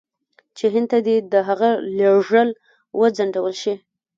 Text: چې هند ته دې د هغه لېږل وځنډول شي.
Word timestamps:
چې 0.57 0.65
هند 0.73 0.87
ته 0.91 0.97
دې 1.05 1.17
د 1.31 1.33
هغه 1.47 1.69
لېږل 1.97 2.49
وځنډول 2.99 3.53
شي. 3.61 3.73